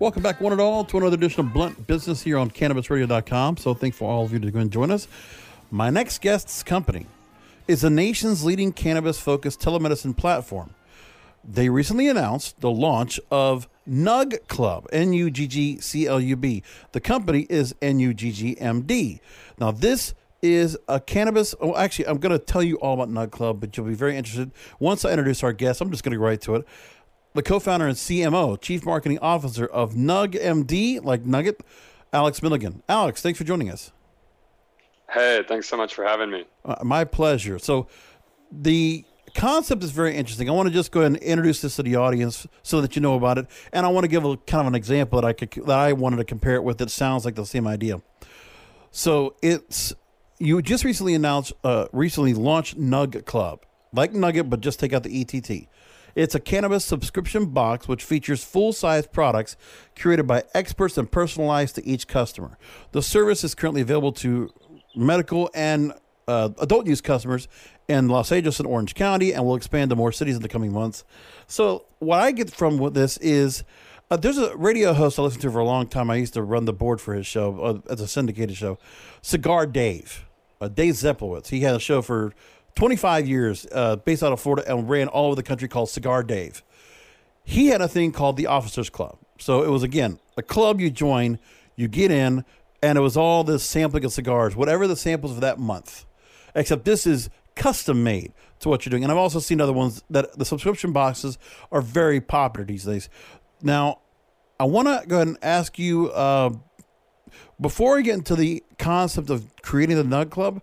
[0.00, 3.58] Welcome back, one and all, to another edition of Blunt Business here on CannabisRadio.com.
[3.58, 5.06] So thankful all of you to go and join us.
[5.70, 7.04] My next guest's company
[7.68, 10.70] is the nation's leading cannabis-focused telemedicine platform.
[11.44, 16.62] They recently announced the launch of Nugg Club, N-U-G-G-C-L-U-B.
[16.92, 19.20] The company is N-U-G-G-M-D.
[19.58, 21.54] Now, this is a cannabis.
[21.60, 24.16] Oh, actually, I'm going to tell you all about Nugg Club, but you'll be very
[24.16, 24.50] interested.
[24.78, 26.66] Once I introduce our guest, I'm just going to go right to it
[27.34, 31.60] the co-founder and CMO, Chief Marketing Officer of Nugg MD, like Nugget,
[32.12, 32.82] Alex Milligan.
[32.88, 33.92] Alex, thanks for joining us.
[35.10, 36.44] Hey, thanks so much for having me.
[36.64, 37.58] Uh, my pleasure.
[37.58, 37.88] So,
[38.52, 39.04] the
[39.34, 40.48] concept is very interesting.
[40.48, 43.02] I want to just go ahead and introduce this to the audience so that you
[43.02, 45.32] know about it, and I want to give a kind of an example that I
[45.32, 46.78] could that I wanted to compare it with.
[46.78, 48.02] That sounds like the same idea.
[48.92, 49.94] So it's
[50.38, 55.02] you just recently announced, uh, recently launched Nugg Club, like Nugget, but just take out
[55.02, 55.68] the ETT.
[56.14, 59.56] It's a cannabis subscription box which features full size products
[59.96, 62.58] curated by experts and personalized to each customer.
[62.92, 64.50] The service is currently available to
[64.94, 65.92] medical and
[66.28, 67.48] uh, adult use customers
[67.88, 70.72] in Los Angeles and Orange County, and will expand to more cities in the coming
[70.72, 71.04] months.
[71.48, 73.64] So, what I get from this is
[74.10, 76.10] uh, there's a radio host I listened to for a long time.
[76.10, 78.78] I used to run the board for his show uh, as a syndicated show,
[79.22, 80.24] Cigar Dave,
[80.60, 81.48] uh, Dave Zeplowitz.
[81.48, 82.32] He had a show for
[82.74, 86.22] 25 years, uh, based out of Florida, and ran all over the country called Cigar
[86.22, 86.62] Dave.
[87.44, 89.18] He had a thing called the Officers Club.
[89.38, 91.38] So it was, again, a club you join,
[91.76, 92.44] you get in,
[92.82, 96.04] and it was all this sampling of cigars, whatever the samples for that month.
[96.54, 99.02] Except this is custom made to what you're doing.
[99.02, 101.38] And I've also seen other ones that the subscription boxes
[101.70, 103.08] are very popular these days.
[103.62, 104.00] Now,
[104.58, 106.50] I want to go ahead and ask you uh,
[107.60, 110.62] before we get into the concept of creating the Nugg Club,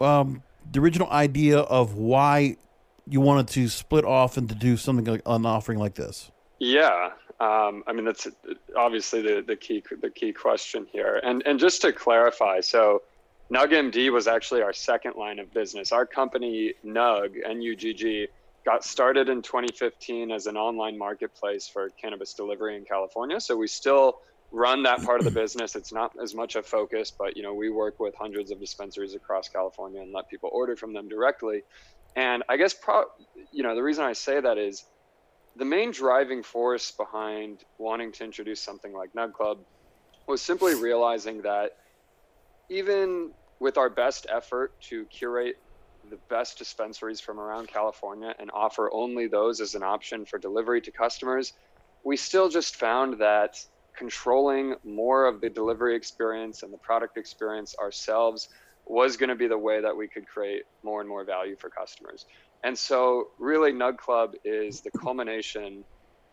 [0.00, 2.56] um, the original idea of why
[3.06, 6.30] you wanted to split off and to do something like an offering like this?
[6.58, 8.26] Yeah, um, I mean that's
[8.76, 11.20] obviously the, the key the key question here.
[11.22, 13.02] And and just to clarify, so
[13.50, 15.92] NuggMD was actually our second line of business.
[15.92, 18.28] Our company Nugg N-U-G-G
[18.64, 23.40] got started in 2015 as an online marketplace for cannabis delivery in California.
[23.40, 24.20] So we still
[24.52, 25.76] run that part of the business.
[25.76, 29.14] It's not as much a focus, but you know, we work with hundreds of dispensaries
[29.14, 31.62] across California and let people order from them directly.
[32.16, 33.04] And I guess, pro-
[33.52, 34.84] you know, the reason I say that is
[35.56, 39.58] the main driving force behind wanting to introduce something like Nugg Club
[40.28, 41.72] was simply realizing that
[42.70, 45.56] even with our best effort to curate
[46.10, 50.80] the best dispensaries from around California and offer only those as an option for delivery
[50.82, 51.52] to customers,
[52.04, 53.54] we still just found that
[53.98, 58.48] controlling more of the delivery experience and the product experience ourselves
[58.86, 61.68] was going to be the way that we could create more and more value for
[61.68, 62.24] customers.
[62.64, 65.84] And so, really, Nugg Club is the culmination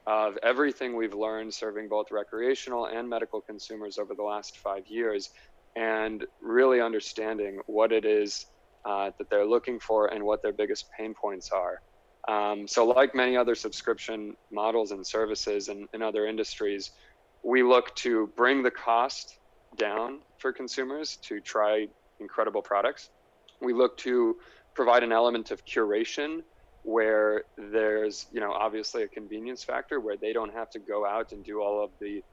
[0.07, 5.29] of everything we've learned serving both recreational and medical consumers over the last five years,
[5.75, 8.45] and really understanding what it is
[8.85, 11.81] uh, that they're looking for and what their biggest pain points are.
[12.27, 16.91] Um, so, like many other subscription models and services and in other industries,
[17.45, 19.37] we look to bring the cost
[19.77, 21.87] down for consumers to try
[22.19, 23.11] incredible products.
[23.61, 24.37] We look to
[24.73, 26.41] provide an element of curation
[26.81, 31.33] where there's, you know, obviously a convenience factor where they don't have to go out
[31.33, 32.23] and do all of the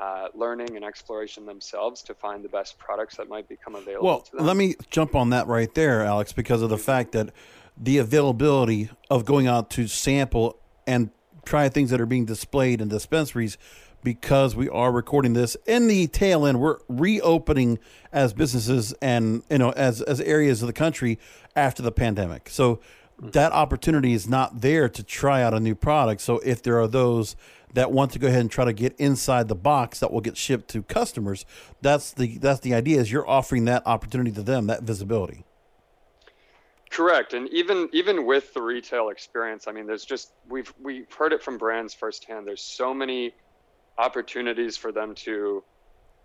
[0.00, 4.06] uh, learning and exploration themselves to find the best products that might become available.
[4.06, 4.46] Well, to them.
[4.46, 7.30] let me jump on that right there, Alex, because of the fact that
[7.76, 11.10] the availability of going out to sample and
[11.44, 13.56] try things that are being displayed in dispensaries
[14.02, 16.60] because we are recording this in the tail end.
[16.60, 17.78] We're reopening
[18.12, 21.18] as businesses and you know as as areas of the country
[21.56, 22.48] after the pandemic.
[22.48, 22.80] So
[23.20, 26.20] that opportunity is not there to try out a new product.
[26.20, 27.36] So if there are those
[27.74, 30.36] that want to go ahead and try to get inside the box that will get
[30.36, 31.44] shipped to customers
[31.82, 35.44] that's the that's the idea is you're offering that opportunity to them that visibility.
[36.90, 41.32] Correct, and even even with the retail experience, I mean, there's just we've we've heard
[41.32, 42.46] it from brands firsthand.
[42.46, 43.34] There's so many
[43.98, 45.62] opportunities for them to,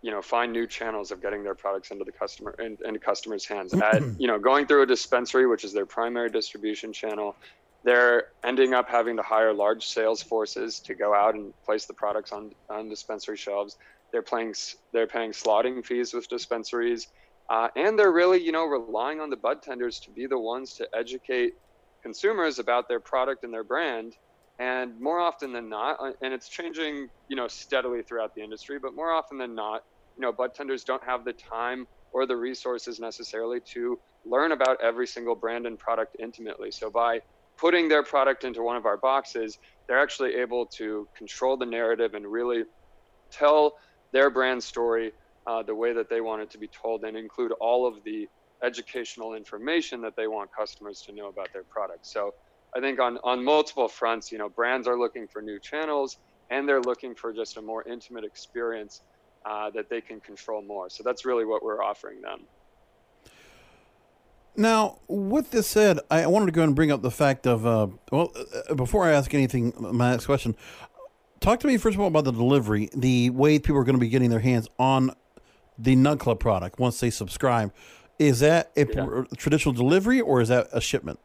[0.01, 3.45] you know, find new channels of getting their products into the customer and in, customers'
[3.45, 3.73] hands.
[3.81, 7.35] At you know, going through a dispensary, which is their primary distribution channel,
[7.83, 11.93] they're ending up having to hire large sales forces to go out and place the
[11.93, 13.75] products on on dispensary shelves.
[14.11, 14.53] They're paying
[14.93, 17.07] they're paying slotting fees with dispensaries
[17.49, 20.73] uh, and they're really, you know, relying on the bud tenders to be the ones
[20.75, 21.53] to educate
[22.01, 24.13] consumers about their product and their brand.
[24.59, 28.77] And more often than not, uh, and it's changing, you know, steadily throughout the industry,
[28.81, 29.81] but more often than not,
[30.15, 34.77] you know, bud tenders don't have the time or the resources necessarily to learn about
[34.81, 36.69] every single brand and product intimately.
[36.71, 37.19] So by
[37.59, 39.57] putting their product into one of our boxes,
[39.87, 42.63] they're actually able to control the narrative and really
[43.31, 43.73] tell
[44.13, 45.11] their brand story
[45.47, 48.27] uh, the way that they want it to be told and include all of the
[48.63, 52.13] educational information that they want customers to know about their products.
[52.13, 52.31] So
[52.75, 56.17] I think on, on multiple fronts, you know, brands are looking for new channels
[56.49, 59.01] and they're looking for just a more intimate experience
[59.45, 60.89] uh, that they can control more.
[60.89, 62.41] So that's really what we're offering them.
[64.55, 67.87] Now, with this said, I wanted to go and bring up the fact of, uh,
[68.11, 68.31] well,
[68.69, 70.55] uh, before I ask anything, my next question,
[71.39, 73.99] talk to me first of all about the delivery, the way people are going to
[73.99, 75.11] be getting their hands on
[75.77, 77.73] the Nug Club product once they subscribe.
[78.19, 79.23] Is that a yeah.
[79.37, 81.19] traditional delivery or is that a shipment?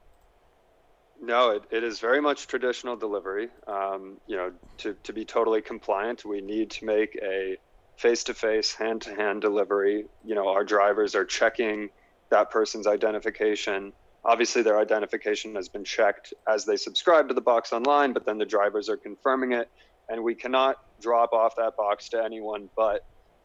[1.21, 3.49] No, it, it is very much traditional delivery.
[3.67, 7.57] Um, you know, to, to be totally compliant, we need to make a
[7.97, 10.05] face-to-face, hand-to-hand delivery.
[10.25, 11.89] You know, our drivers are checking
[12.31, 13.93] that person's identification.
[14.25, 18.39] Obviously, their identification has been checked as they subscribe to the box online, but then
[18.39, 19.69] the drivers are confirming it,
[20.09, 23.01] and we cannot drop off that box to anyone but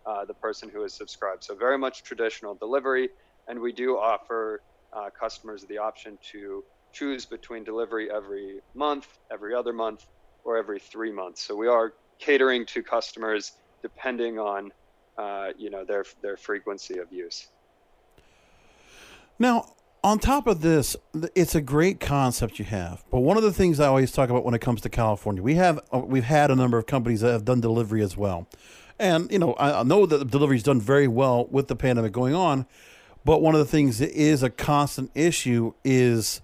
[0.05, 1.43] uh, the person who is subscribed.
[1.43, 3.09] So very much traditional delivery,
[3.47, 4.61] and we do offer
[4.95, 6.63] uh, customers the option to
[6.93, 10.05] choose between delivery every month, every other month,
[10.43, 11.41] or every three months.
[11.41, 14.71] So we are catering to customers depending on
[15.17, 17.47] uh, you know their their frequency of use.
[19.39, 19.73] Now,
[20.03, 20.95] on top of this,
[21.35, 23.03] it's a great concept you have.
[23.09, 25.55] But one of the things I always talk about when it comes to California, we
[25.55, 28.47] have uh, we've had a number of companies that have done delivery as well.
[28.99, 32.35] And, you know, I, know that the delivery's done very well with the pandemic going
[32.35, 32.67] on.
[33.25, 36.41] But one of the things that is a constant issue is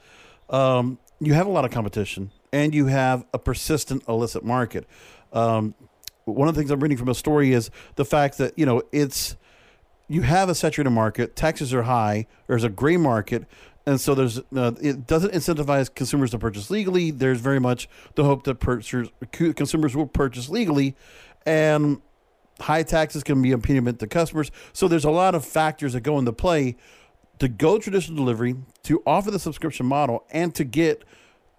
[0.49, 4.87] um, you have a lot of competition and you have a persistent illicit market.
[5.33, 5.75] Um,
[6.25, 8.83] one of the things I'm reading from a story is the fact that, you know,
[8.91, 9.35] it's
[10.07, 13.45] you have a saturated market, taxes are high, there's a gray market,
[13.85, 17.11] and so there's uh, it doesn't incentivize consumers to purchase legally.
[17.11, 18.59] There's very much the hope that
[19.55, 20.95] consumers will purchase legally,
[21.45, 22.01] and
[22.59, 24.51] high taxes can be impediment to customers.
[24.73, 26.75] So there's a lot of factors that go into play
[27.39, 31.03] to go traditional delivery, to offer the subscription model, and to get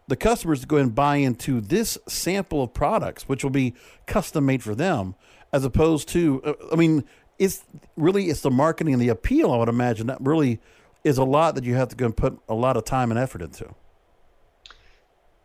[0.08, 3.74] the customers to go and buy into this sample of products, which will be
[4.06, 5.14] custom made for them,
[5.52, 7.04] as opposed to, uh, I mean,
[7.38, 7.64] it's
[7.96, 9.50] really it's the marketing and the appeal.
[9.50, 10.60] I would imagine that really
[11.04, 13.18] is a lot that you have to go and put a lot of time and
[13.18, 13.74] effort into.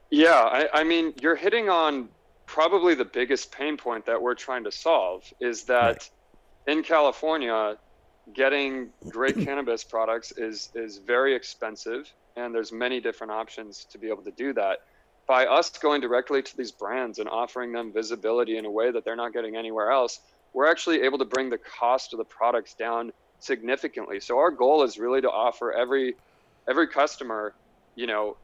[0.10, 2.10] Yeah, I, I mean, you're hitting on
[2.46, 6.10] probably the biggest pain point that we're trying to solve is that
[6.68, 6.78] right.
[6.78, 7.78] in California,
[8.34, 14.08] getting great cannabis products is is very expensive, and there's many different options to be
[14.10, 14.80] able to do that.
[15.28, 19.04] By us going directly to these brands and offering them visibility in a way that
[19.04, 20.20] they're not getting anywhere else,
[20.54, 24.20] we're actually able to bring the cost of the products down significantly.
[24.20, 26.16] So our goal is really to offer every
[26.70, 27.54] every customer,
[27.96, 28.38] you know,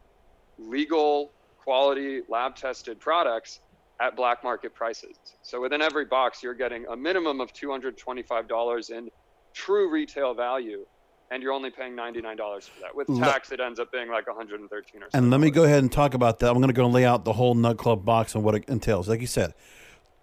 [0.57, 1.31] legal
[1.63, 3.59] quality lab tested products
[4.01, 5.17] at black market prices.
[5.43, 9.09] So within every box, you're getting a minimum of $225 in
[9.53, 10.85] true retail value.
[11.31, 12.93] and you're only paying $99 for that.
[12.93, 14.67] With tax, it ends up being like 113
[15.01, 15.17] or something.
[15.17, 16.49] And let me go ahead and talk about that.
[16.49, 18.65] I'm going to go and lay out the whole Nug Club box and what it
[18.67, 19.07] entails.
[19.07, 19.53] Like you said,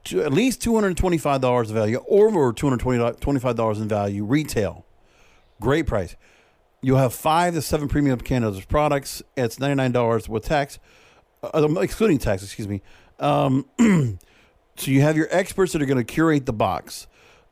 [0.04, 4.84] to at least $225 of value, or over $225 in value, retail.
[5.62, 6.14] Great price.
[6.82, 9.22] You'll have five to seven premium cannabis products.
[9.34, 10.78] It's $99 with tax,
[11.42, 12.82] uh, excluding tax, excuse me.
[13.18, 13.64] Um,
[14.76, 17.06] so you have your experts that are going to curate the box.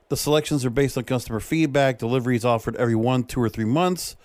[0.08, 1.98] The selections are based on customer feedback.
[1.98, 4.16] Delivery is offered every one, two, or three months.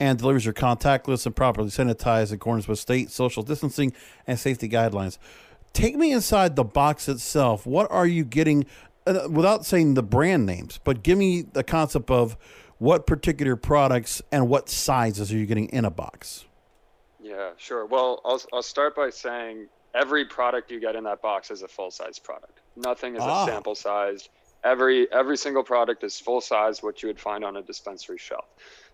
[0.00, 3.92] And deliveries are contactless and properly sanitized in accordance with state social distancing
[4.26, 5.18] and safety guidelines.
[5.72, 7.66] Take me inside the box itself.
[7.66, 8.66] What are you getting,
[9.06, 12.36] uh, without saying the brand names, but give me the concept of
[12.78, 16.44] what particular products and what sizes are you getting in a box?
[17.20, 17.86] Yeah, sure.
[17.86, 21.68] Well, I'll, I'll start by saying every product you get in that box is a
[21.68, 22.60] full size product.
[22.76, 23.44] Nothing is ah.
[23.44, 24.28] a sample sized.
[24.64, 28.46] Every every single product is full size, what you would find on a dispensary shelf.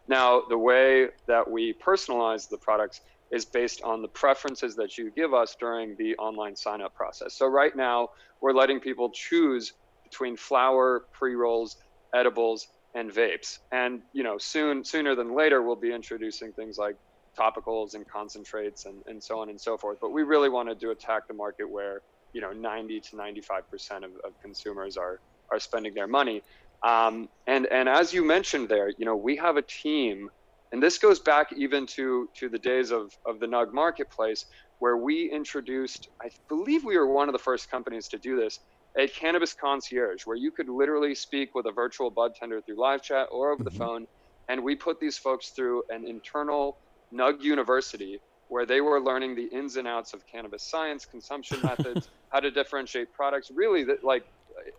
[0.09, 3.01] Now, the way that we personalize the products
[3.31, 7.35] is based on the preferences that you give us during the online sign up process.
[7.35, 8.09] So right now,
[8.41, 11.77] we're letting people choose between flower, pre-rolls,
[12.13, 13.59] edibles, and vapes.
[13.71, 16.97] And you know, soon sooner than later, we'll be introducing things like
[17.39, 19.99] topicals and concentrates and, and so on and so forth.
[20.01, 24.05] But we really wanted to attack the market where you know 90 to 95 percent
[24.05, 26.43] of, of consumers are are spending their money.
[26.83, 30.31] Um, and and as you mentioned there, you know, we have a team,
[30.73, 34.47] and this goes back even to to the days of of the Nugg Marketplace,
[34.79, 38.61] where we introduced, I believe we were one of the first companies to do this,
[38.97, 43.03] a cannabis concierge, where you could literally speak with a virtual bud tender through live
[43.03, 43.65] chat or over mm-hmm.
[43.65, 44.07] the phone,
[44.49, 46.79] and we put these folks through an internal
[47.13, 52.09] Nugg University where they were learning the ins and outs of cannabis science, consumption methods,
[52.31, 54.25] how to differentiate products, really that like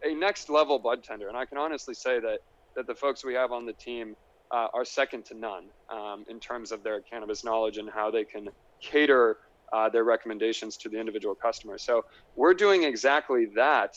[0.04, 1.28] a next level bud tender.
[1.28, 2.40] And I can honestly say that
[2.76, 4.16] that the folks we have on the team
[4.54, 8.24] uh, are second to none um, in terms of their cannabis knowledge and how they
[8.24, 8.48] can
[8.82, 9.38] cater
[9.74, 11.78] uh, their recommendations to the individual customer.
[11.78, 12.02] So
[12.36, 13.92] we're doing exactly that,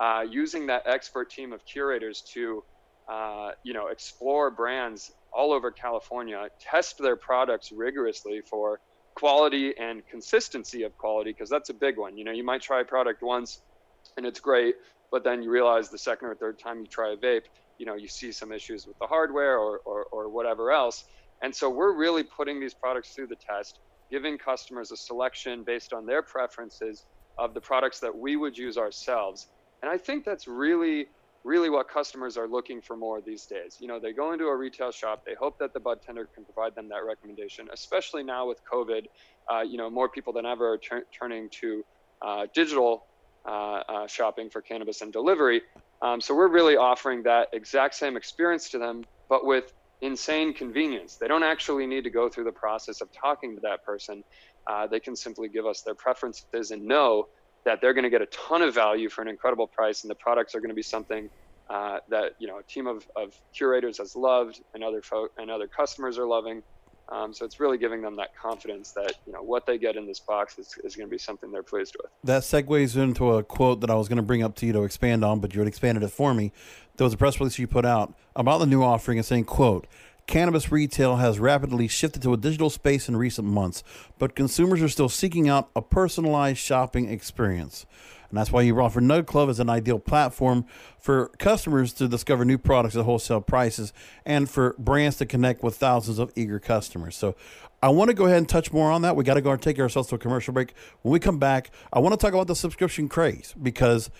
[0.00, 2.62] uh, using that expert team of curators to,
[3.10, 8.80] uh, you know, explore brands all over California, test their products rigorously for
[9.14, 12.16] quality and consistency of quality, because that's a big one.
[12.16, 13.62] You know, you might try a product once
[14.16, 14.74] and it's great,
[15.10, 17.42] but then you realize the second or third time you try a vape,
[17.78, 21.02] you know, you see some issues with the hardware or, or, or whatever else.
[21.42, 25.92] And so we're really putting these products through the test, giving customers a selection based
[25.92, 27.06] on their preferences
[27.38, 29.48] of the products that we would use ourselves.
[29.82, 31.06] And I think that's really,
[31.42, 33.76] really what customers are looking for more these days.
[33.80, 36.44] You know, they go into a retail shop, they hope that the bud tender can
[36.44, 39.02] provide them that recommendation, especially now with COVID.
[39.50, 41.82] Uh, you know, more people than ever are tur- turning to
[42.26, 43.06] uh, digital
[44.08, 45.62] shopping for cannabis and delivery.
[46.02, 49.64] Um, so we're really offering that exact same experience to them, but with
[50.02, 51.16] insane convenience.
[51.20, 54.22] They don't actually need to go through the process of talking to that person.
[54.70, 57.24] Uh, they can simply give us their preferences and know
[57.64, 60.16] that they're going to get a ton of value for an incredible price, and the
[60.16, 61.28] products are going to be something
[61.72, 65.50] uh, that you know a team of, of curators has loved, and other folk and
[65.50, 66.62] other customers are loving.
[67.10, 70.06] Um, so it's really giving them that confidence that you know what they get in
[70.06, 72.10] this box is, is going to be something they're pleased with.
[72.22, 74.84] That segues into a quote that I was going to bring up to you to
[74.84, 76.52] expand on, but you had expanded it for me.
[76.96, 79.86] There was a press release you put out about the new offering and saying, "quote
[80.26, 83.82] Cannabis retail has rapidly shifted to a digital space in recent months,
[84.18, 87.86] but consumers are still seeking out a personalized shopping experience."
[88.30, 90.64] And that's why you offer Nugg Club as an ideal platform
[90.98, 93.92] for customers to discover new products at wholesale prices
[94.24, 97.16] and for brands to connect with thousands of eager customers.
[97.16, 97.34] So
[97.82, 99.16] I want to go ahead and touch more on that.
[99.16, 100.74] We got to go and take ourselves to a commercial break.
[101.02, 104.10] When we come back, I want to talk about the subscription craze because,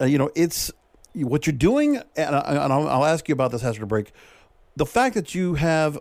[0.00, 0.70] uh, you know, it's
[1.14, 2.02] what you're doing.
[2.16, 4.12] And, I, will I'll ask you about this after the break.
[4.76, 5.98] The fact that you have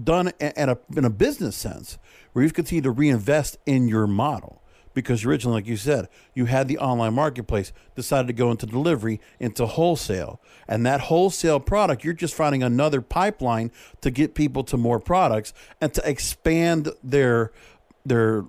[0.00, 1.98] done in a, in a business sense
[2.32, 4.61] where you've continued to reinvest in your model
[4.94, 9.20] because originally, like you said, you had the online marketplace, decided to go into delivery,
[9.38, 10.40] into wholesale.
[10.68, 13.70] And that wholesale product, you're just finding another pipeline
[14.00, 17.52] to get people to more products and to expand their
[18.04, 18.44] their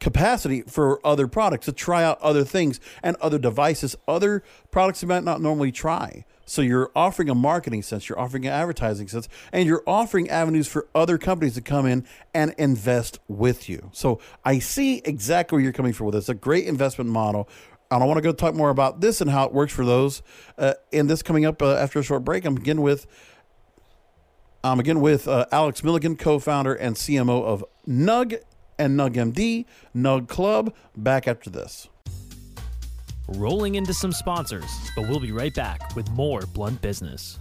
[0.00, 5.08] capacity for other products to try out other things and other devices, other products you
[5.08, 6.24] might not normally try.
[6.50, 10.66] So you're offering a marketing sense, you're offering an advertising sense, and you're offering avenues
[10.66, 12.04] for other companies to come in
[12.34, 13.90] and invest with you.
[13.92, 16.24] So I see exactly where you're coming from with this.
[16.24, 17.48] It's a great investment model.
[17.92, 20.22] And I want to go talk more about this and how it works for those.
[20.58, 22.44] Uh, and this coming up uh, after a short break.
[22.44, 23.06] I'm begin with
[24.64, 28.34] I'm again with uh, Alex Milligan, co-founder and CMO of Nugg
[28.76, 30.74] and Nugg MD, Nugg Club.
[30.96, 31.88] Back after this
[33.30, 37.38] rolling into some sponsors, but we'll be right back with more Blunt Business.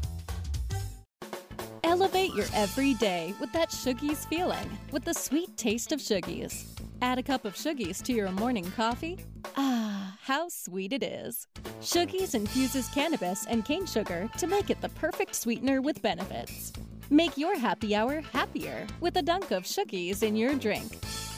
[1.84, 6.66] Elevate your every day with that Shoogies feeling, with the sweet taste of Shoogies.
[7.02, 9.20] Add a cup of Shoogies to your morning coffee.
[9.58, 11.48] Ah, how sweet it is.
[11.82, 16.74] Shoogies infuses cannabis and cane sugar to make it the perfect sweetener with benefits.
[17.10, 21.00] Make your happy hour happier with a dunk of Shoogies in your drink.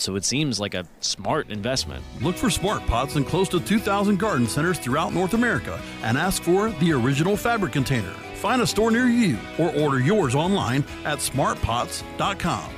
[0.00, 2.02] so it seems like a smart investment.
[2.20, 6.42] Look for smart pots in close to 2,000 garden centers throughout North America and ask
[6.42, 8.12] for the original fabric container.
[8.34, 12.70] Find a store near you or order yours online at smartpots.com.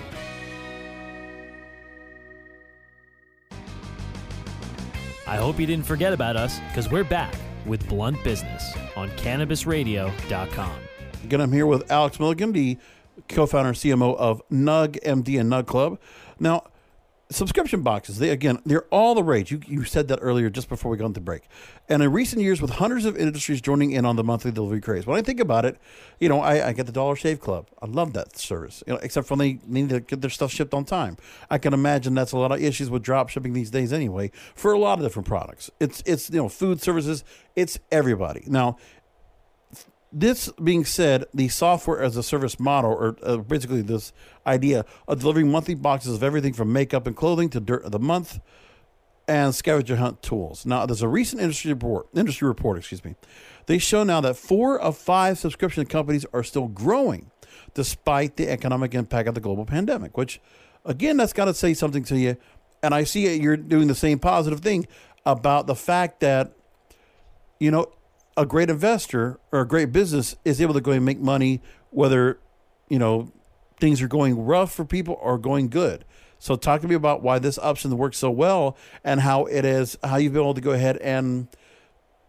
[5.27, 7.35] I hope you didn't forget about us because we're back
[7.65, 10.77] with Blunt Business on CannabisRadio.com.
[11.23, 12.79] Again, I'm here with Alex Milligan, the
[13.29, 16.01] co-founder and CMO of Nugg MD and Nugg Club.
[16.41, 16.65] Now,
[17.31, 19.51] subscription boxes, they again, they're all the rage.
[19.51, 21.45] You, you said that earlier just before we got into break.
[21.89, 25.07] And in recent years, with hundreds of industries joining in on the monthly delivery craze,
[25.07, 25.79] when I think about it,
[26.19, 27.69] you know, I, I get the Dollar Shave Club.
[27.81, 30.75] I love that service, you know, except for they need to get their stuff shipped
[30.75, 31.17] on time.
[31.51, 34.73] I can imagine that's a lot of issues with drop shipping these days anyway for
[34.73, 35.71] a lot of different products.
[35.81, 37.25] It's it's you know food services.
[37.57, 38.77] It's everybody now
[40.13, 44.13] this being said, the software as a service model, or uh, basically this
[44.47, 47.99] idea of delivering monthly boxes of everything from makeup and clothing to dirt of the
[47.99, 48.41] month
[49.29, 50.67] and scavenger hunt tools.
[50.67, 53.15] Now, there's a recent industry report, industry report, excuse me.
[53.67, 57.31] They show now that four of five subscription companies are still growing
[57.75, 60.41] despite the economic impact of the global pandemic, which,
[60.85, 62.37] again, that's got to say something to you.
[62.83, 64.89] And I see you're doing the same positive thing
[65.25, 66.53] about the fact that,
[67.61, 67.93] you know,
[68.37, 72.39] a great investor or a great business is able to go and make money whether
[72.89, 73.33] you know
[73.79, 76.05] things are going rough for people or going good.
[76.39, 79.99] So talk to me about why this option works so well and how it is
[80.03, 81.49] how you've been able to go ahead and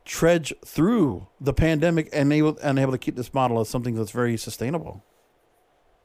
[0.04, 4.12] trudge through the pandemic and able and able to keep this model as something that's
[4.12, 5.04] very sustainable.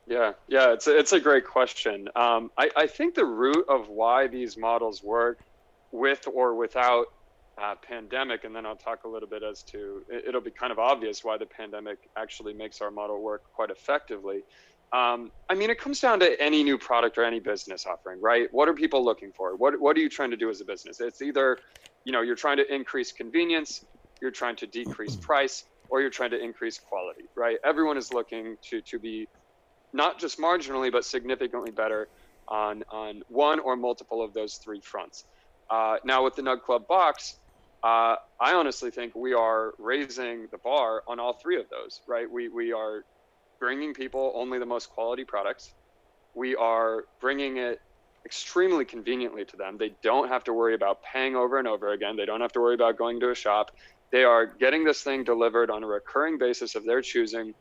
[0.06, 2.08] Yeah, yeah, it's a, it's a great question.
[2.14, 5.40] Um, I, I think the root of why these models work
[5.90, 7.06] with or without
[7.62, 10.72] uh, pandemic, and then I'll talk a little bit as to it, will be kind
[10.72, 14.42] of obvious why the pandemic actually makes our model work quite effectively.
[14.92, 18.48] Um, I mean, it comes down to any new product or any business offering, right?
[18.52, 19.56] What are people looking for?
[19.56, 21.00] What what are you trying to do as a business?
[21.00, 21.58] It's either,
[22.04, 23.84] you know, you're trying to increase convenience,
[24.20, 27.56] you're trying to decrease price, or you're trying to increase quality, right?
[27.64, 29.28] Everyone is looking to to be
[29.92, 32.08] not just marginally but significantly better
[32.48, 35.24] on on one or multiple of those three fronts.
[35.68, 37.38] Uh, now with the Nug Club box,
[37.82, 42.30] uh, I honestly think we are raising the bar on all three of those, right?
[42.30, 43.04] We, we are
[43.60, 45.72] bringing people only the most quality products.
[46.34, 47.78] We are bringing it
[48.24, 49.76] extremely conveniently to them.
[49.78, 52.16] They don't have to worry about paying over and over again.
[52.16, 53.70] They don't have to worry about going to a shop.
[54.12, 57.54] They are getting this thing delivered on a recurring basis of their choosing.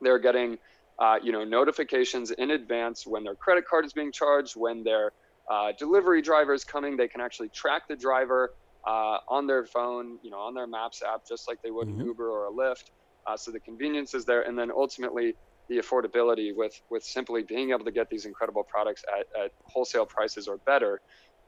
[0.00, 0.58] They're getting,
[0.98, 5.12] uh, you know, notifications in advance when their credit card is being charged, when their
[5.50, 6.96] uh, delivery driver is coming.
[6.96, 8.50] They can actually track the driver
[8.86, 12.00] uh, on their phone, you know, on their Maps app, just like they would mm-hmm.
[12.00, 12.90] an Uber or a Lyft.
[13.26, 15.34] Uh, so the convenience is there, and then ultimately
[15.68, 20.06] the affordability with with simply being able to get these incredible products at, at wholesale
[20.06, 21.00] prices or better.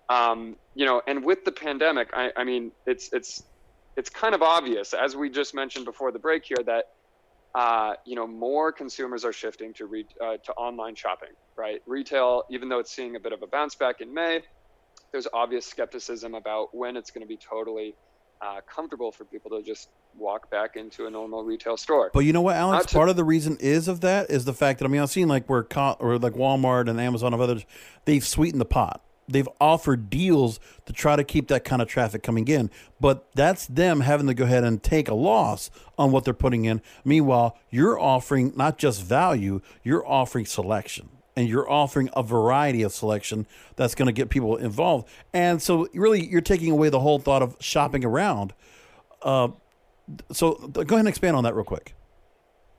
[0.09, 3.44] Um, you know, and with the pandemic, I, I mean, it's it's
[3.96, 6.92] it's kind of obvious, as we just mentioned before the break here, that
[7.55, 11.83] uh, you know more consumers are shifting to read uh, to online shopping, right?
[11.87, 14.42] Retail, even though it's seeing a bit of a bounce back in May,
[15.12, 17.94] there's obvious skepticism about when it's going to be totally
[18.40, 22.11] uh, comfortable for people to just walk back into a normal retail store.
[22.12, 22.87] But you know what, Alex?
[22.87, 25.11] To- Part of the reason is of that is the fact that I mean I've
[25.11, 27.64] seen like where Co- or like Walmart and Amazon and others
[28.05, 29.03] they've sweetened the pot.
[29.31, 33.66] They've offered deals to try to keep that kind of traffic coming in, but that's
[33.66, 35.68] them having to go ahead and take a loss
[35.99, 36.81] on what they're putting in.
[37.05, 42.92] Meanwhile, you're offering not just value, you're offering selection and you're offering a variety of
[42.92, 43.46] selection
[43.77, 45.09] that's going to get people involved.
[45.33, 48.55] And so, really, you're taking away the whole thought of shopping around.
[49.22, 49.51] Uh,
[50.33, 51.94] so, go ahead and expand on that real quick.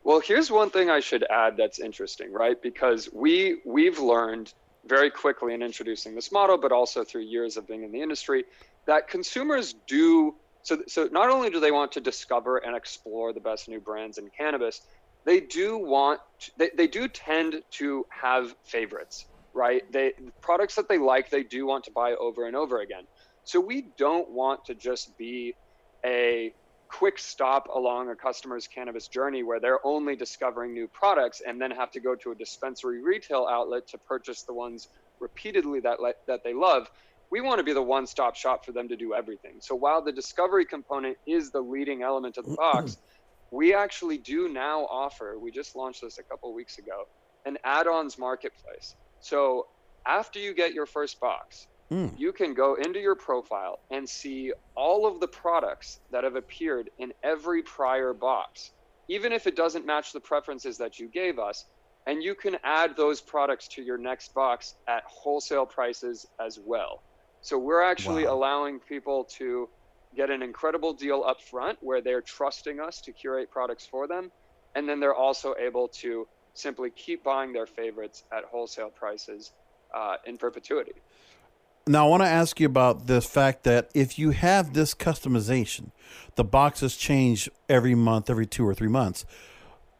[0.04, 2.62] Well, here's one thing I should add that's interesting, right?
[2.62, 4.54] Because we we've learned
[4.86, 8.43] very quickly in introducing this model, but also through years of being in the industry,
[8.88, 10.80] that consumers do so.
[10.88, 14.30] So not only do they want to discover and explore the best new brands in
[14.38, 14.82] cannabis,
[15.25, 16.19] they do want
[16.58, 19.82] they, they do tend to have favorites, right?
[19.91, 23.03] They products that they like, they do want to buy over and over again.
[23.43, 25.55] So we don't want to just be
[26.05, 26.53] a
[26.91, 31.71] quick stop along a customer's cannabis journey where they're only discovering new products and then
[31.71, 34.88] have to go to a dispensary retail outlet to purchase the ones
[35.19, 36.88] repeatedly that le- that they love
[37.32, 40.12] we want to be the one-stop shop for them to do everything so while the
[40.12, 42.97] discovery component is the leading element of the box
[43.52, 47.06] we actually do now offer we just launched this a couple weeks ago
[47.46, 49.66] an add-ons marketplace so
[50.08, 52.16] after you get your first box Mm.
[52.16, 56.90] you can go into your profile and see all of the products that have appeared
[56.98, 58.74] in every prior box,
[59.08, 61.66] even if it doesn't match the preferences that you gave us.
[62.08, 67.04] And you can add those products to your next box at wholesale prices as well.
[67.42, 68.34] So we're actually Wow.
[68.34, 69.68] allowing people to
[70.15, 74.32] get an incredible deal up front where they're trusting us to curate products for them.
[74.76, 79.52] And then they're also able to simply keep buying their favorites at wholesale prices
[79.93, 80.93] uh, in perpetuity.
[81.88, 85.91] Now, I want to ask you about the fact that if you have this customization,
[86.36, 89.26] the boxes change every month, every two or three months.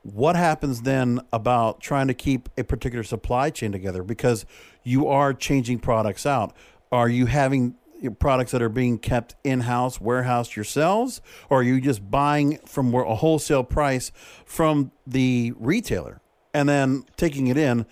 [0.04, 4.04] What happens then about trying to keep a particular supply chain together?
[4.04, 4.45] Because
[4.84, 6.56] you are changing products out.
[6.91, 7.76] Are you having
[8.20, 12.94] products that are being kept in house, warehoused yourselves, or are you just buying from
[12.94, 14.12] a wholesale price
[14.46, 16.22] from the retailer
[16.54, 17.86] and then taking it in?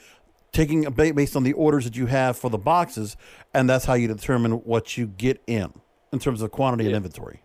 [0.54, 3.16] taking a based on the orders that you have for the boxes,
[3.54, 5.72] and that's how you determine what you get in
[6.12, 7.44] in terms of quantity and inventory.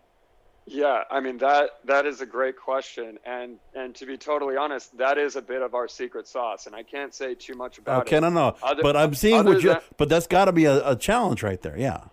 [0.65, 4.97] Yeah, I mean that that is a great question, and and to be totally honest,
[4.97, 8.03] that is a bit of our secret sauce, and I can't say too much about
[8.07, 8.21] Okay, it.
[8.21, 9.73] no, no, Other- but I'm seeing what you.
[9.73, 11.77] than- But that's got to be a, a challenge right there.
[11.77, 12.05] Yeah.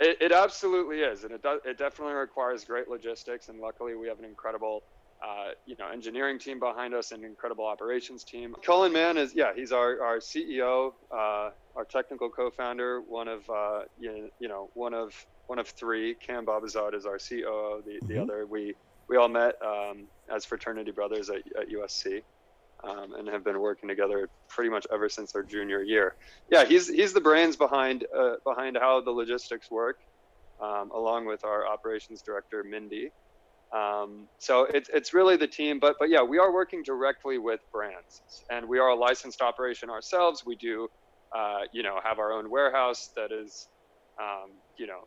[0.00, 1.60] It, it absolutely is, and it does.
[1.64, 4.80] It definitely requires great logistics, and luckily we have an incredible,
[5.24, 8.54] uh, you know, engineering team behind us and an incredible operations team.
[8.64, 13.82] Cullen Mann is, yeah, he's our our CEO, uh, our technical co-founder, one of, uh,
[13.96, 15.12] you, you know, one of
[15.46, 16.16] one of three.
[16.26, 17.82] Cam Babazad is our COO.
[17.84, 18.22] The the Mhm.
[18.22, 18.74] other, we
[19.08, 22.22] we all met um, as fraternity brothers at, at USC.
[22.88, 26.12] Um, and have been working together pretty much ever since our junior year
[26.50, 29.96] yeah, he's he's the brains behind uh, behind how the logistics work,
[30.62, 33.10] um, along with our operations director Mindy.
[33.76, 37.60] Um, so it's it's really the team, but but yeah, we are working directly with
[37.72, 40.42] brands, and we are a licensed operation ourselves.
[40.46, 40.88] We do,
[41.36, 43.68] uh, you know, have our own warehouse that is,
[44.22, 45.00] um, you know,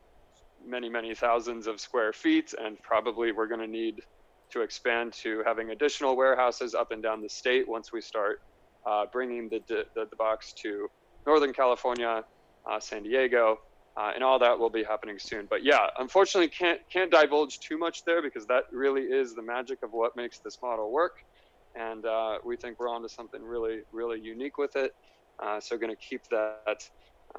[0.66, 3.96] many many thousands of square feet, and probably we're going to need
[4.52, 8.42] to expand to having additional warehouses up and down the state once we start
[8.86, 10.90] uh, bringing the, the the box to
[11.26, 12.24] Northern California,
[12.70, 13.60] uh, San Diego,
[13.98, 15.46] uh, and all that will be happening soon.
[15.50, 19.84] But yeah, unfortunately, can't can't divulge too much there because that really is the magic
[19.84, 21.26] of what makes this model work,
[21.76, 24.96] and uh, we think we're onto something really really unique with it.
[25.40, 26.90] Uh, so going to keep that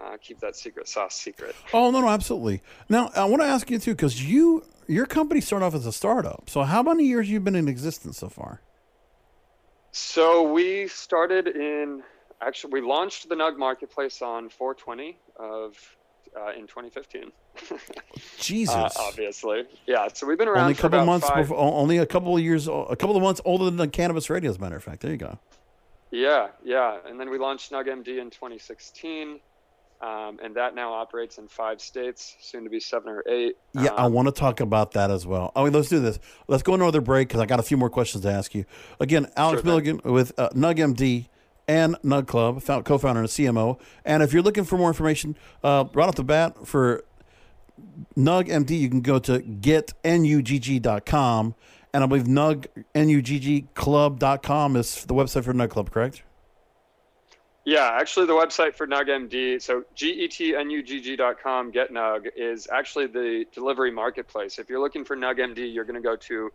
[0.02, 1.54] uh, keep that secret sauce secret.
[1.72, 2.62] Oh no, no, absolutely.
[2.88, 5.92] Now I want to ask you too, because you your company started off as a
[5.92, 6.48] startup.
[6.48, 8.61] So how many years you been in existence so far?
[9.92, 12.02] So we started in
[12.40, 15.76] actually we launched the Nugg Marketplace on 420 of
[16.37, 17.32] uh, in 2015.
[18.38, 18.74] Jesus.
[18.74, 20.08] Uh, obviously, yeah.
[20.12, 22.68] So we've been around only a couple months five- before, only a couple of years,
[22.68, 24.50] a couple of months older than the cannabis radio.
[24.50, 25.38] As a matter of fact, there you go.
[26.11, 26.98] Yeah, yeah.
[27.06, 29.40] And then we launched NuggMD in 2016,
[30.00, 33.56] um, and that now operates in five states, soon to be seven or eight.
[33.74, 35.52] Yeah, I Um, want to talk about that as well.
[35.56, 36.18] Oh, let's do this.
[36.46, 38.64] Let's go another break because I got a few more questions to ask you.
[39.00, 39.96] Again, Alex Sure thing.
[39.96, 41.26] Milligan with uh, NuggMD
[41.66, 43.78] and Nugg Club, found, co-founder and CMO.
[44.04, 47.04] And if you're looking for more information, uh, right off the bat for
[48.16, 51.54] NuggMD, you can go to getnugg.com.
[51.94, 56.22] And I believe Nugg, N-U-G-G Club.com is the website for Nugg Club, correct?
[57.68, 64.59] Yeah, actually, the website for NuggMD, so getnugg.com, GetNugg, is actually the delivery marketplace.
[64.59, 66.50] If you're looking for NuggMD, you're going to go to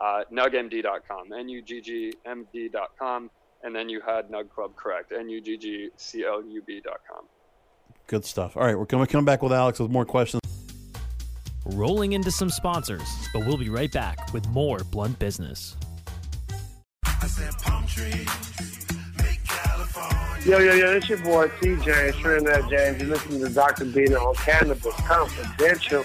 [0.00, 3.30] uh, nugmd.com, N-U-G-G-M-D.com,
[3.62, 7.24] and then you had Nugg Club correct, N-U-G-G-C-L-U-B.com.
[8.08, 8.56] Good stuff.
[8.56, 10.42] All right, we're going to come back with Alex with more questions.
[11.64, 15.76] Rolling into some sponsors, but we'll be right back with more Blunt Business.
[20.46, 23.02] Yo, yo, yo, it's your boy T James, Trinidad James.
[23.02, 23.84] You're listening to Dr.
[23.84, 26.04] Bina on Cannabis Confidential.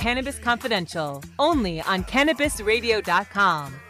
[0.00, 3.89] Cannabis Confidential, only on CannabisRadio.com.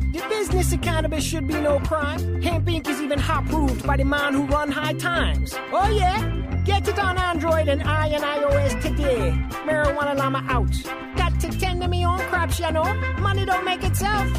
[0.11, 2.41] The business of cannabis should be no crime.
[2.41, 2.85] Hemp Inc.
[2.89, 5.53] is even hot proved by the man who run high times.
[5.71, 6.19] Oh yeah?
[6.65, 9.31] Get it on Android and I and iOS today.
[9.63, 11.15] Marijuana Llama out.
[11.15, 12.93] Got to tend to me own crops, you know.
[13.19, 14.29] Money don't make itself.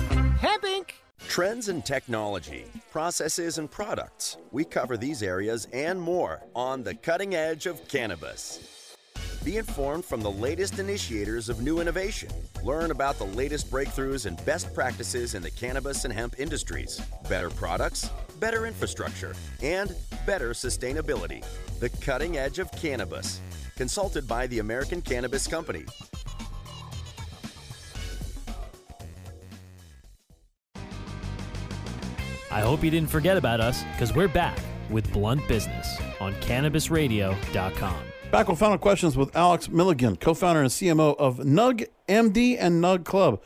[0.40, 0.90] Hemp Inc.
[1.28, 4.36] Trends in technology, processes, and products.
[4.50, 8.81] We cover these areas and more on the cutting edge of cannabis.
[9.44, 12.28] Be informed from the latest initiators of new innovation.
[12.62, 17.00] Learn about the latest breakthroughs and best practices in the cannabis and hemp industries.
[17.28, 21.44] Better products, better infrastructure, and better sustainability.
[21.80, 23.40] The cutting edge of cannabis.
[23.76, 25.86] Consulted by the American Cannabis Company.
[32.52, 38.11] I hope you didn't forget about us because we're back with Blunt Business on CannabisRadio.com.
[38.32, 43.04] Back with final questions with Alex Milligan, co-founder and CMO of Nugg MD and Nugg
[43.04, 43.42] Club.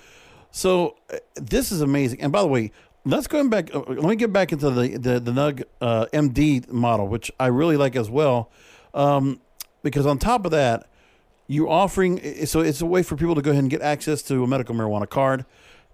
[0.53, 2.21] So uh, this is amazing.
[2.21, 2.71] And by the way,
[3.05, 3.75] let's go back.
[3.75, 7.49] Uh, let me get back into the the, the Nugg uh, MD model, which I
[7.49, 8.53] really like as well,
[8.95, 9.41] um,
[9.83, 10.87] because on top of that,
[11.49, 12.47] you're offering.
[12.47, 14.77] So it's a way for people to go ahead and get access to a medical
[14.77, 15.47] marijuana card,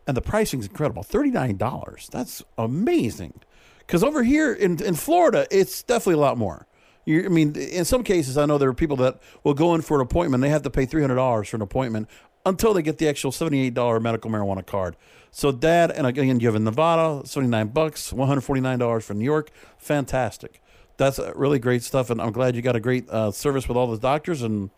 [0.07, 1.02] and the pricing is incredible.
[1.02, 2.11] Thirty nine dollars.
[2.12, 3.40] That's amazing.
[3.78, 6.66] Because over here in in Florida, it's definitely a lot more.
[7.04, 9.82] You, I mean, in some cases, I know there are people that will go in
[9.82, 10.42] for an appointment.
[10.42, 12.08] They have to pay three hundred dollars for an appointment
[12.46, 14.96] until they get the actual seventy-eight dollar medical marijuana card.
[15.30, 19.14] So that, and again, you have in Nevada, seventy-nine bucks, one hundred forty-nine dollars for
[19.14, 19.50] New York.
[19.78, 20.62] Fantastic.
[20.96, 23.86] That's really great stuff, and I'm glad you got a great uh, service with all
[23.86, 24.42] the doctors.
[24.42, 24.70] And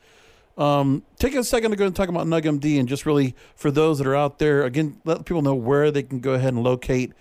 [0.57, 3.99] um, take a second to go and talk about NuggMD, and just really for those
[3.99, 7.13] that are out there, again, let people know where they can go ahead and locate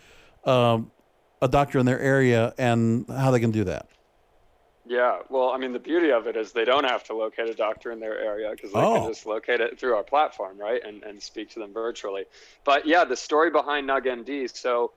[0.46, 0.92] um,
[1.42, 3.90] a doctor in their area and how they can do that.
[4.86, 7.54] Yeah, well, I mean, the beauty of it is they don't have to locate a
[7.54, 8.88] doctor in their area because they Oh.
[8.88, 12.26] can just locate it through our platform, right, and, and speak to them virtually.
[12.66, 14.50] But yeah, the story behind NuggMD.
[14.54, 14.92] So,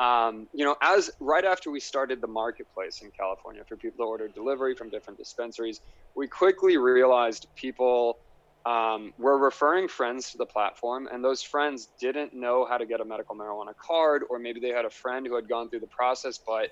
[0.00, 4.08] um, you know, as right after we started the marketplace in California for people to
[4.08, 5.80] order delivery from different dispensaries,
[6.16, 8.16] we quickly realized people
[8.66, 13.00] um, were referring friends to the platform, and those friends didn't know how to get
[13.00, 15.88] a medical marijuana card, or maybe they had a friend who had gone through the
[15.96, 16.70] process but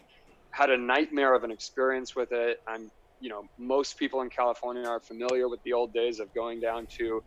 [0.57, 2.61] had a nightmare of an experience with it.
[2.67, 2.91] I'm,
[3.21, 6.87] you know, most people in California are familiar with the old days of going down
[6.97, 7.23] to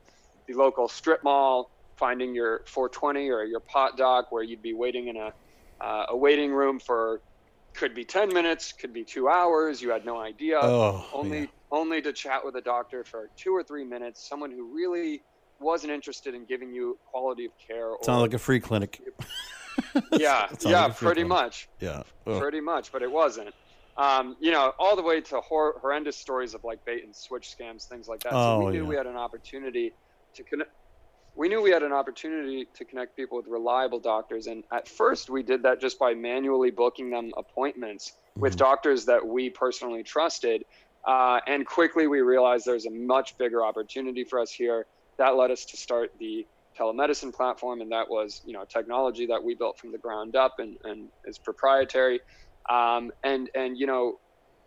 [0.47, 5.09] the local strip mall, finding your 420 or your pot dock where you'd be waiting
[5.09, 5.31] in a,
[5.79, 7.21] uh, a waiting room for
[7.75, 9.79] could be 10 minutes, could be two hours.
[9.79, 10.57] You had no idea.
[10.59, 14.73] Oh, only, only to chat with a doctor for two or three minutes, someone who
[14.75, 15.21] really
[15.59, 17.91] wasn't interested in giving you quality of care.
[18.01, 18.99] Sounds like a free clinic.
[20.13, 21.27] yeah, yeah, like a free pretty clinic.
[21.27, 22.03] much Yeah.
[22.27, 22.39] Ugh.
[22.41, 23.53] pretty much, but it wasn't.
[23.97, 27.53] Um, you know, all the way to hor- horrendous stories of like bait and switch
[27.57, 28.31] scams, things like that.
[28.31, 28.89] so Oh, we knew yeah.
[28.89, 29.93] we had an opportunity
[30.35, 30.71] to connect.
[31.35, 35.29] We knew we had an opportunity to connect people with reliable doctors, and at first
[35.29, 38.59] we did that just by manually booking them appointments with Mm-hmm.
[38.59, 40.63] doctors that we personally trusted.
[41.05, 44.85] Uh, and quickly we realized there's a much bigger opportunity for us here.
[45.17, 46.45] That led us to start the
[46.77, 50.55] telemedicine platform, and that was you know technology that we built from the ground up
[50.59, 52.19] and, and is proprietary.
[52.69, 54.15] Um, and and you know,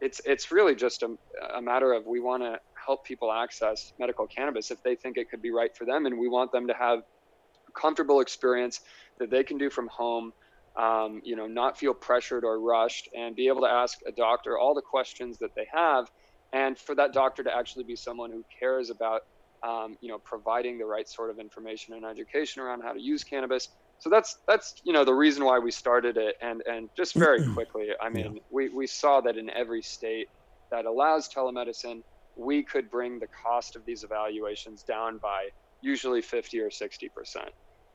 [0.00, 1.14] it's it's really just a,
[1.56, 5.30] a matter of we want to help people access medical cannabis if they think it
[5.30, 8.80] could be right for them, and we want them to have a comfortable experience
[9.18, 10.32] that they can do from home.
[10.74, 14.58] Um, you know, not feel pressured or rushed, and be able to ask a doctor
[14.58, 16.06] all the questions that they have,
[16.54, 19.20] and for that doctor to actually be someone who cares about
[19.62, 23.24] um, you know, providing the right sort of information and education around how to use
[23.24, 23.68] cannabis.
[23.98, 27.46] So that's that's you know the reason why we started it, and and just very
[27.54, 28.42] quickly, I mean, yeah.
[28.50, 30.28] we we saw that in every state
[30.70, 32.02] that allows telemedicine,
[32.36, 35.48] we could bring the cost of these evaluations down by
[35.82, 37.50] usually 50 or 60 percent.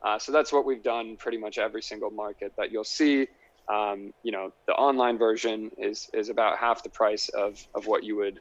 [0.05, 3.27] Uh, so that's what we've done pretty much every single market that you'll see.
[3.67, 8.05] Um, you know, the online version is is about half the price of of what
[8.05, 8.39] you would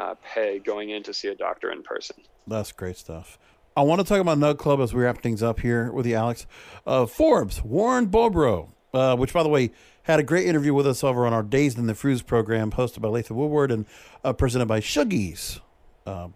[0.00, 2.16] uh, pay going in to see a doctor in person.
[2.46, 3.38] That's great stuff.
[3.76, 6.14] I want to talk about Nugg Club as we wrap things up here with you,
[6.16, 6.46] Alex.
[6.86, 9.70] Uh, Forbes, Warren Bobrow, uh, which, by the way,
[10.04, 13.00] had a great interview with us over on our Dazed in the Fruits program, hosted
[13.00, 13.86] by Latham Woodward and
[14.24, 15.60] uh, presented by Shoogies.
[16.06, 16.28] Uh,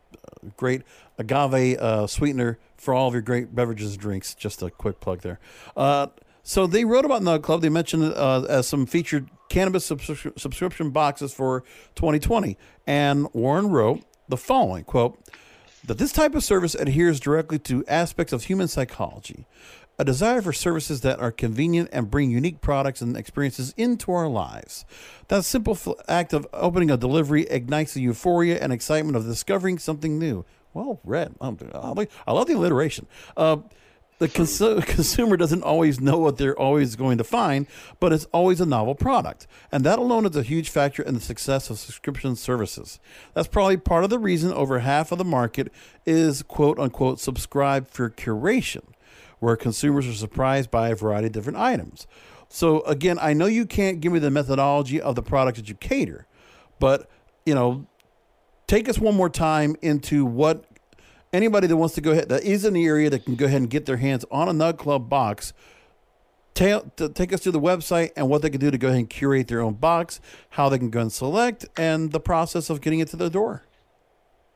[0.57, 0.83] great
[1.19, 4.35] agave uh, sweetener for all of your great beverages and drinks.
[4.35, 5.41] Just a quick plug there.
[6.45, 7.63] Uh, so they wrote about Nugg Club.
[7.63, 11.63] They mentioned as some featured cannabis subscri- subscription boxes for
[11.95, 12.57] 2020.
[12.87, 15.19] And Warren wrote the following quote,
[15.85, 19.47] that this type of service adheres directly to aspects of human psychology,
[19.99, 24.29] a desire for services that are convenient and bring unique products and experiences into our
[24.29, 24.85] lives.
[25.29, 25.79] That simple
[26.09, 30.45] act of opening a delivery ignites the euphoria and excitement of discovering something new.
[30.73, 31.35] Well read.
[31.41, 33.07] I love the alliteration.
[33.37, 33.59] Uh,
[34.25, 37.67] the cons- consumer doesn't always know what they're always going to find,
[38.01, 39.47] but it's always a novel product.
[39.71, 42.99] And that alone is a huge factor in the success of subscription services.
[43.35, 45.71] That's probably part of the reason over half of the market
[46.07, 48.85] is quote unquote subscribe for curation,
[49.41, 52.07] where consumers are surprised by a variety of different items.
[52.49, 55.75] So again, I know you can't give me the methodology of the products that you
[55.75, 56.27] cater,
[56.79, 57.11] but
[57.45, 57.87] you know,
[58.67, 60.65] take us one more time into what
[61.35, 63.61] anybody that wants to go ahead that is in the area that can go ahead
[63.61, 65.53] and get their hands on a Nugg Club box.
[66.55, 66.73] take
[67.33, 69.61] us to the website and what they can do to go ahead and curate their
[69.61, 70.21] own box,
[70.51, 73.65] how they can go and select, and the process of getting it to their door.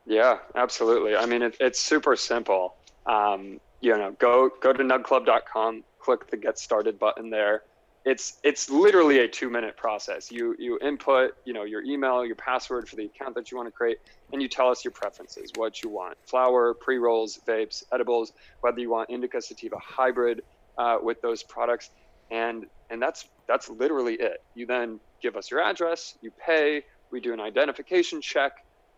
[0.05, 1.15] Yeah, absolutely.
[1.15, 2.75] I mean, it, it's super simple.
[3.05, 7.63] Um, you know, go go to nuggclub.com, click the get started button there
[8.05, 10.31] it's it's literally a two minute process.
[10.31, 13.67] You you input you know your email, your password for the account that you want
[13.67, 13.97] to create,
[14.31, 18.31] and you tell us your preferences, what you want: flower, pre rolls, vapes, edibles,
[18.61, 20.41] whether you want indica sativa hybrid
[20.79, 21.89] uh, with those products,
[22.31, 24.37] and and that's that's literally it.
[24.55, 28.53] You then give us your address, you pay, we do an identification check,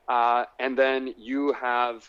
[0.09, 2.03] uh, and then you have.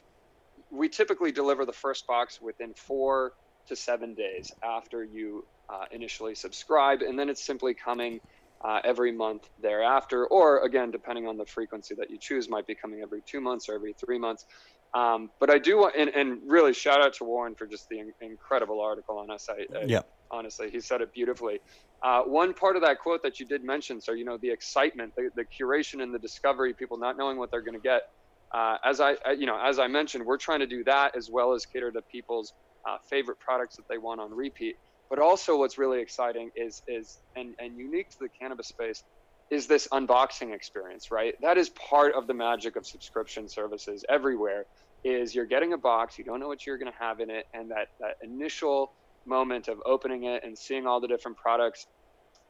[0.70, 3.32] We typically deliver the first box within four
[3.68, 8.20] to seven days after you uh, initially subscribe, and then it's simply coming
[8.64, 12.74] uh, every month thereafter, or again, depending on the frequency that you choose, might be
[12.74, 14.46] coming every two months or every three months.
[14.94, 17.98] Um, but I do want, and, and, really shout out to Warren for just the
[17.98, 19.48] in- incredible article on us.
[19.48, 20.02] I, I, yeah.
[20.30, 21.60] Honestly, he said it beautifully.
[22.02, 25.14] Uh, one part of that quote that you did mention, so you know the excitement,
[25.16, 28.02] the, the curation, and the discovery, people not knowing what they're going to get.
[28.52, 31.54] Uh, as I, you know, as I mentioned, we're trying to do that as well
[31.54, 32.52] as cater to people's
[32.88, 34.76] uh, favorite products that they want on repeat.
[35.10, 39.02] But also, what's really exciting is is and and unique to the cannabis space
[39.50, 41.34] is this unboxing experience, right?
[41.42, 44.64] That is part of the magic of subscription services everywhere.
[45.04, 47.44] Is you're getting a box, you don't know what you're going to have in it,
[47.52, 48.92] and that that initial
[49.26, 51.86] moment of opening it and seeing all the different products,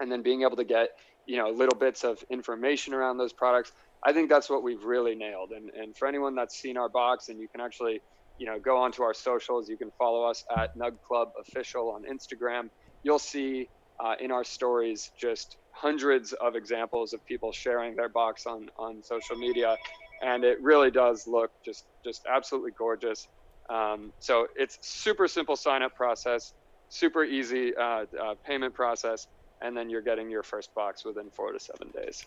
[0.00, 0.90] and then being able to get
[1.26, 3.72] you know little bits of information around those products.
[4.04, 5.50] I think that's what we've really nailed.
[5.50, 8.00] And and for anyone that's seen our box, and you can actually
[8.38, 9.68] you know, go onto our socials.
[9.68, 12.70] You can follow us at Nugg Club Official on Instagram.
[13.02, 13.68] You'll see
[14.00, 19.02] uh, in our stories just hundreds of examples of people sharing their box on on
[19.02, 19.76] social media,
[20.22, 23.28] and it really does look just just absolutely gorgeous.
[23.70, 26.52] Um, so it's super simple sign up process,
[26.88, 29.28] super easy uh, uh, payment process,
[29.60, 32.24] and then you're getting your first box within four to seven days.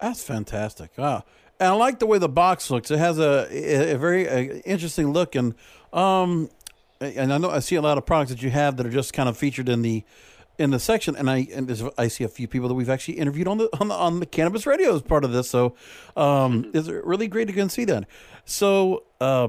[0.00, 0.90] That's fantastic.
[0.96, 1.24] Wow.
[1.60, 2.90] And I like the way the box looks.
[2.90, 3.46] It has a,
[3.92, 5.54] a, very a interesting look, and
[5.92, 6.50] um,
[7.00, 9.12] and I know I see a lot of products that you have that are just
[9.12, 10.04] kind of featured in the
[10.58, 13.48] in the section, and I and I see a few people that we've actually interviewed
[13.48, 15.48] on the on the, on the cannabis radio as part of this.
[15.48, 15.74] So,
[16.16, 16.76] um, mm-hmm.
[16.76, 18.06] it's really great to can see that.
[18.44, 19.48] So, uh,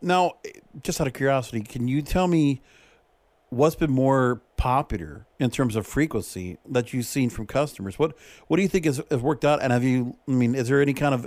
[0.00, 0.34] now,
[0.82, 2.62] just out of curiosity, can you tell me
[3.50, 7.98] what's been more popular in terms of frequency that you've seen from customers?
[7.98, 9.62] What what do you think has, has worked out?
[9.62, 10.16] And have you?
[10.28, 11.26] I mean, is there any kind of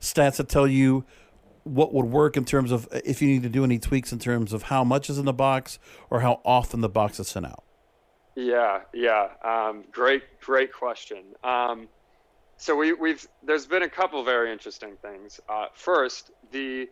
[0.00, 1.04] stats that tell you
[1.64, 4.52] what would work in terms of if you need to do any tweaks in terms
[4.52, 5.78] of how much is in the box
[6.10, 7.64] or how often the box is sent out?
[8.36, 9.28] Yeah, yeah.
[9.42, 11.24] Um, great, great question.
[11.42, 11.88] Um,
[12.58, 15.40] so we, we've there's been a couple very interesting things.
[15.48, 16.88] Uh, first, the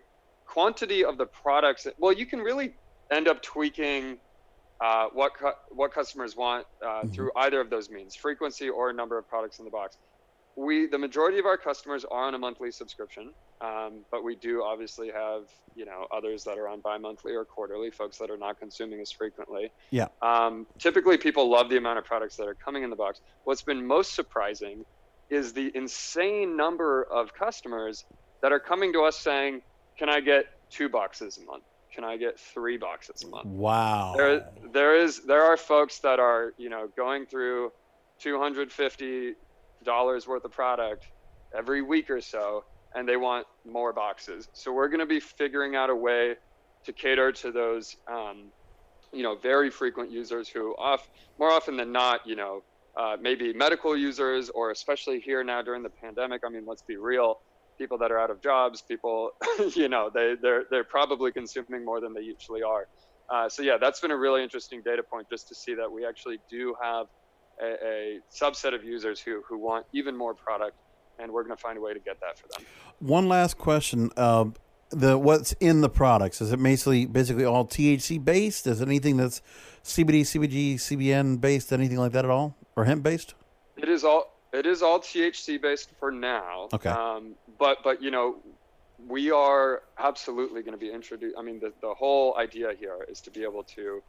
[0.46, 1.86] quantity of the products.
[1.98, 2.74] Well, you can really
[3.10, 4.18] end up tweaking
[4.80, 7.08] uh, what cu- what customers want uh, mm-hmm.
[7.10, 9.96] through either of those means, frequency or number of products in the box.
[10.56, 14.62] We the majority of our customers are on a monthly subscription, um, but we do
[14.62, 15.44] obviously have
[15.74, 19.10] you know others that are on bi-monthly or quarterly, folks that are not consuming as
[19.10, 19.70] frequently.
[19.90, 20.08] Yeah.
[20.22, 23.20] Um, typically, people love the amount of products that are coming in the box.
[23.44, 24.84] What's been most surprising
[25.28, 28.04] is the insane number of customers
[28.42, 29.62] that are coming to us saying,
[29.98, 31.64] "Can I get two boxes a month?
[31.94, 34.14] Can I get three boxes a month?" Wow.
[34.16, 37.70] There, there is there are folks that are you know going through
[38.20, 39.34] 250
[39.84, 41.06] dollars worth of product
[41.56, 42.64] every week or so,
[42.94, 44.48] and they want more boxes.
[44.52, 46.34] So we're going to be figuring out a way
[46.84, 47.94] to cater to those.
[48.10, 48.50] Um,
[49.12, 52.62] you know, very frequent users who off more often than not, you know,
[52.96, 56.42] uh, maybe medical users, or especially here now during the pandemic.
[56.44, 57.36] I mean, let's be real.
[57.78, 59.30] People that are out of jobs, people,
[59.74, 62.88] you know, they they're they're probably consuming more than they usually are.
[63.28, 66.06] Uh, so yeah, that's been a really interesting data point just to see that we
[66.06, 67.06] actually do have
[67.60, 70.76] a, a subset of users who who want even more product,
[71.18, 72.66] and we're going to find a way to get that for them.
[73.00, 74.10] One last question.
[74.16, 74.46] Uh,
[74.90, 78.66] the what's in the products is it basically basically all THC based?
[78.66, 79.42] Is it anything that's
[79.82, 81.72] CBD, CBG, CBN based?
[81.72, 82.56] Anything like that at all?
[82.76, 83.34] or hemp based?
[83.76, 86.68] It is all it is all THC based for now.
[86.72, 86.88] Okay.
[86.88, 88.36] Um, but but you know,
[89.08, 91.36] we are absolutely going to be introduced.
[91.38, 94.02] I mean, the the whole idea here is to be able to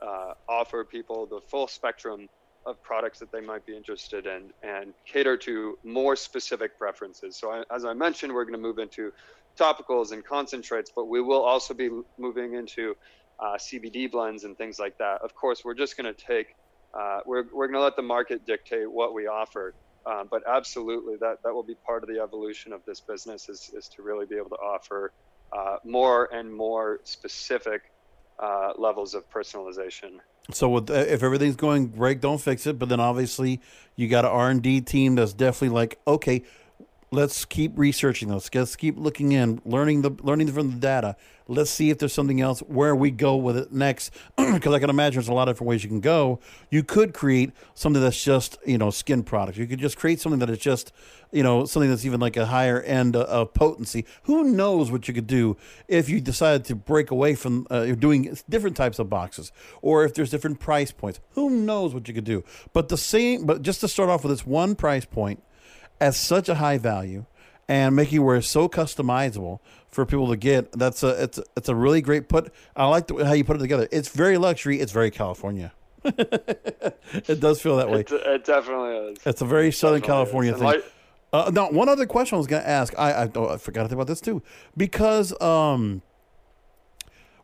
[0.00, 2.28] uh, offer people the full spectrum
[2.66, 7.36] of products that they might be interested in and cater to more specific preferences.
[7.36, 9.12] So I, as I mentioned, we're going to move into
[9.58, 12.96] topicals and concentrates, but we will also be moving into
[13.38, 15.22] uh, CBD blends and things like that.
[15.22, 16.54] Of course, we're just going to take
[16.94, 19.74] uh, we're, we're going to let the market dictate what we offer.
[20.06, 23.70] Um, but absolutely, that, that will be part of the evolution of this business is,
[23.74, 25.12] is to really be able to offer
[25.52, 27.92] uh, more and more specific
[28.38, 30.20] uh, levels of personalization.
[30.52, 32.78] So with, uh, if everything's going great, don't fix it.
[32.78, 33.60] But then obviously
[33.94, 36.42] you got an R and D team that's definitely like, okay,
[37.12, 38.48] let's keep researching those.
[38.54, 41.16] Let's keep looking in, learning the learning from the data.
[41.48, 44.12] Let's see if there's something else where we go with it next.
[44.50, 46.38] Because I can imagine there's a lot of different ways you can go.
[46.70, 49.58] You could create something that's just you know skin products.
[49.58, 50.92] You could just create something that is just
[51.32, 54.06] you know something that's even like a higher end of potency.
[54.24, 55.56] Who knows what you could do
[55.88, 59.50] if you decided to break away from uh, doing different types of boxes,
[59.82, 61.20] or if there's different price points.
[61.30, 62.44] Who knows what you could do?
[62.72, 65.42] But the same, but just to start off with this one price point
[66.00, 67.26] at such a high value
[67.68, 70.72] and making where it's so customizable for people to get.
[70.72, 72.52] That's a it's it's a really great put.
[72.74, 73.88] I like the, how you put it together.
[73.92, 74.80] It's very luxury.
[74.80, 75.72] It's very California.
[76.04, 78.00] it does feel that way.
[78.00, 79.18] It, it definitely is.
[79.26, 80.62] It's a very Southern California thing.
[80.62, 80.84] Like,
[81.32, 82.98] uh, now, one other question I was going to ask.
[82.98, 84.42] I I, oh, I forgot to think about this too,
[84.76, 86.02] because um,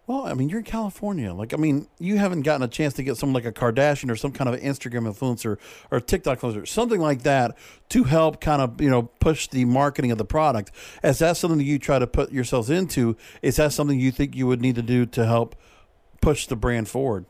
[0.06, 1.34] well, I mean, you're in California.
[1.34, 4.14] Like, I mean, you haven't gotten a chance to get someone like a Kardashian or
[4.14, 5.58] some kind of Instagram influencer
[5.90, 7.56] or TikTok influencer, something like that,
[7.88, 10.70] to help kind of you know push the marketing of the product.
[11.02, 13.16] Is that something that you try to put yourselves into?
[13.42, 15.56] Is that something you think you would need to do to help
[16.20, 17.26] push the brand forward?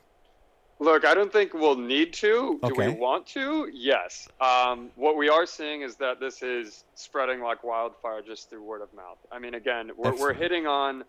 [0.78, 2.58] Look, I don't think we'll need to.
[2.62, 2.88] Do okay.
[2.88, 3.70] we want to?
[3.72, 4.28] Yes.
[4.42, 8.82] Um, what we are seeing is that this is spreading like wildfire just through word
[8.82, 9.16] of mouth.
[9.32, 11.04] I mean, again, we're, we're hitting on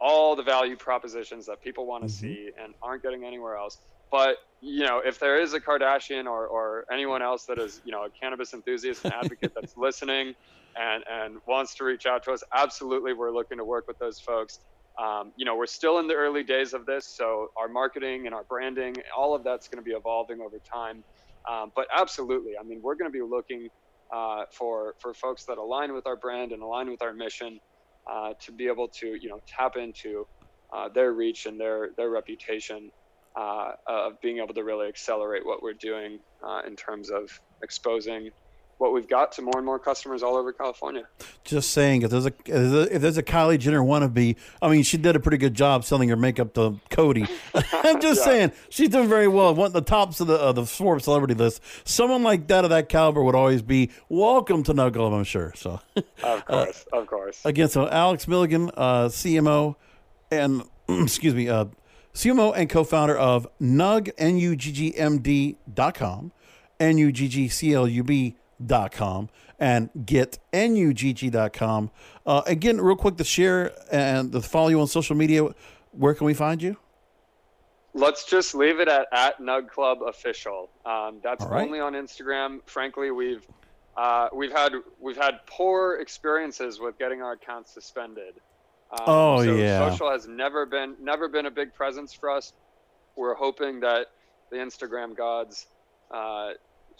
[0.00, 2.34] all the value propositions that people want to mm-hmm.
[2.34, 3.78] see and aren't getting anywhere else.
[4.10, 7.92] But you know, if there is a Kardashian or, or anyone else that is you
[7.92, 10.34] know a cannabis enthusiast and advocate that's listening
[10.78, 14.18] and and wants to reach out to us, absolutely, we're looking to work with those
[14.18, 14.58] folks.
[14.98, 18.34] Um, you know, we're still in the early days of this, so our marketing and
[18.34, 21.04] our branding, all of that's going to be evolving over time.
[21.48, 23.68] Um, but absolutely, I mean, we're going to be looking
[24.12, 27.60] uh, for for folks that align with our brand and align with our mission
[28.10, 30.24] uh, to be able to you know tap into
[30.74, 32.90] uh, their reach and their their reputation
[33.38, 37.28] uh, of being able to really accelerate what we're doing uh, in terms of
[37.62, 38.30] exposing
[38.80, 41.06] what we've got to more and more customers all over California.
[41.44, 45.14] Just saying, if there's a if there's a Kylie Jenner wannabe, I mean, she did
[45.14, 47.28] a pretty good job selling her makeup to Coty.
[47.84, 48.24] I'm just yeah.
[48.24, 49.54] saying, she's doing very well.
[49.54, 51.62] One of the tops of the uh, the Forbes celebrity list.
[51.84, 55.52] Someone like that of that caliber would always be welcome to Nugg Club, I'm sure.
[55.56, 55.80] So,
[56.22, 57.44] of course, uh, of course.
[57.44, 59.76] Again, so Alex Milligan, uh, CMO,
[60.30, 61.66] and excuse me, uh,
[62.14, 66.32] CMO and co-founder of Nug N U G G M D dot com,
[66.80, 68.36] N U G G C L U B
[68.92, 71.90] com and get nugg.com.
[72.26, 75.48] Uh, again, real quick to share and to follow you on social media,
[75.92, 76.76] where can we find you?
[77.92, 80.70] Let's just leave it at at Nugg Club Official.
[80.86, 81.64] Um, that's right.
[81.64, 82.60] only on Instagram.
[82.66, 83.44] Frankly, we've
[83.96, 88.34] uh, we've had we've had poor experiences with getting our accounts suspended.
[88.92, 89.90] Um, Oh, so yeah.
[89.90, 92.52] social has never been never been a big presence for us.
[93.16, 94.06] We're hoping that
[94.50, 95.66] the Instagram gods
[96.12, 96.50] uh,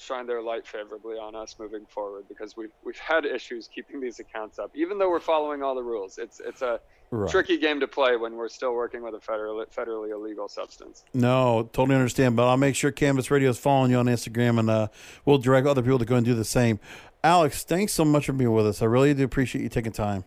[0.01, 4.18] shine their light favorably on us moving forward because we've we've had issues keeping these
[4.20, 6.18] accounts up, even though we're following all the rules.
[6.18, 6.80] It's it's a
[7.12, 7.28] Right.
[7.28, 11.05] tricky game to play when we're still working with a federal, federally illegal substance.
[11.12, 12.36] No, totally understand.
[12.36, 14.86] But I'll make sure Cannabis Radio is following you on Instagram, and uh,
[15.24, 16.78] we'll direct other people to go and do the same.
[17.24, 18.80] Alex, thanks so much for being with us.
[18.80, 20.22] I really do appreciate you taking time.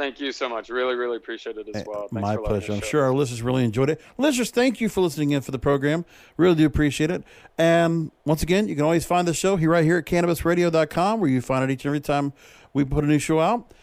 [0.00, 0.70] Thank you so much.
[0.70, 2.08] Really, really appreciate it as eh, well.
[2.08, 2.72] Thanks My pleasure.
[2.72, 4.00] I'm sure our listeners really enjoyed it.
[4.16, 6.06] Listeners, thank you for listening in for the program.
[6.38, 7.22] Really do appreciate it.
[7.58, 11.28] And once again, you can always find the show here right here at cannabisradio.com where
[11.28, 12.32] you find it each and every time
[12.72, 13.74] we put a new show out.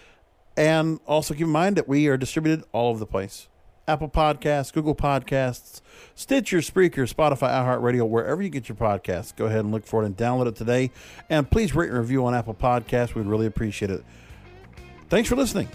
[0.58, 3.48] And also keep in mind that we are distributed all over the place.
[3.88, 5.82] Apple Podcasts, Google Podcasts,
[6.16, 9.36] Stitcher, Spreaker, Spotify, iHeartRadio, wherever you get your podcasts.
[9.36, 10.90] Go ahead and look for it and download it today.
[11.30, 13.14] And please rate and review on Apple Podcasts.
[13.14, 14.04] We'd really appreciate it.
[15.10, 15.70] Thanks for listening.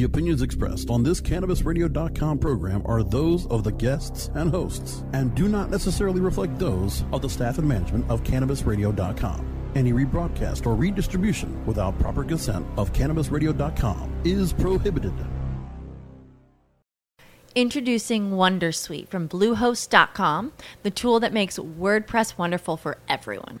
[0.00, 5.34] The opinions expressed on this CannabisRadio.com program are those of the guests and hosts and
[5.34, 9.72] do not necessarily reflect those of the staff and management of CannabisRadio.com.
[9.74, 15.12] Any rebroadcast or redistribution without proper consent of CannabisRadio.com is prohibited.
[17.54, 23.60] Introducing Wondersuite from Bluehost.com, the tool that makes WordPress wonderful for everyone.